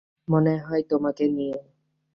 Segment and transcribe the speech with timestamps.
[0.27, 1.57] মনে হয় তোমাকে নিয়ে।